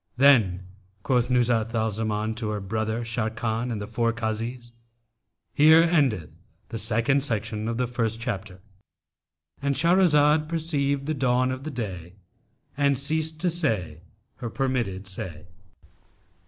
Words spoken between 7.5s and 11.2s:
of the first chapter."—And Shahrazad perceived the